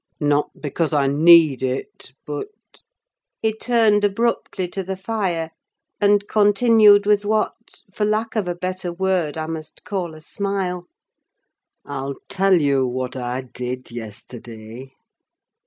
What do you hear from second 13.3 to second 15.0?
did yesterday!